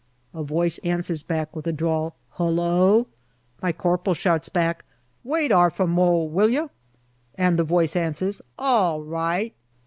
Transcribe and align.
A 0.33 0.41
voice 0.41 0.79
answers 0.79 1.21
back 1.21 1.55
with 1.55 1.67
a 1.67 1.71
drawl," 1.71 2.15
Hullo"; 2.39 3.05
my 3.61 3.71
corporal 3.71 4.15
shouts 4.15 4.49
back," 4.49 4.83
Wait 5.23 5.51
'arf 5.51 5.79
a 5.79 5.85
mo, 5.85 6.23
will 6.23 6.49
yer?" 6.49 6.71
and 7.35 7.59
the 7.59 7.63
voice 7.63 7.95
answers" 7.95 8.39
A 8.57 8.63
all 8.63 9.01
ri 9.03 9.17
ight." 9.19 9.53